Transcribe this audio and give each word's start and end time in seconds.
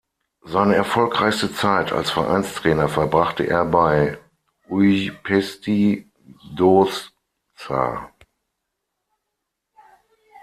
Seine 0.43 0.73
erfolgreichste 0.73 1.53
Zeit 1.53 1.91
als 1.93 2.09
Vereinstrainer 2.09 2.89
verbrachte 2.89 3.43
er 3.43 3.65
bei 3.65 4.17
Újpesti 4.67 6.09
Dózsa. 6.57 8.09